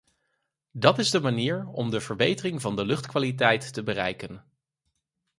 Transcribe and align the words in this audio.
Dat 0.71 0.99
is 0.99 1.09
de 1.09 1.19
manier 1.19 1.67
om 1.67 1.89
de 1.89 2.01
verbetering 2.01 2.61
van 2.61 2.75
de 2.75 2.85
luchtkwaliteit 2.85 3.73
te 3.73 3.83
bereiken. 3.83 4.43